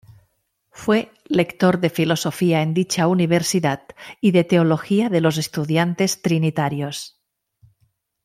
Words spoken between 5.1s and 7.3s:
los estudiantes trinitarios.